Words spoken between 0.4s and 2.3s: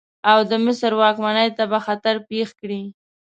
د مصر واکمنۍ ته به خطر